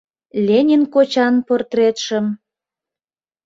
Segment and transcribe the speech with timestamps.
[0.45, 2.25] Ленин кочан портретшым...